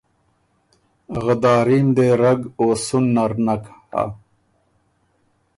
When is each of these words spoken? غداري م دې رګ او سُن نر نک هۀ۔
غداري 1.23 1.79
م 1.85 1.87
دې 1.97 2.07
رګ 2.21 2.41
او 2.59 2.67
سُن 2.85 3.03
نر 3.15 3.31
نک 3.45 3.63
هۀ۔ 3.91 4.03